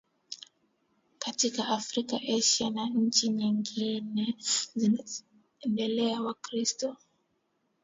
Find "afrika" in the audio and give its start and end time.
1.67-2.19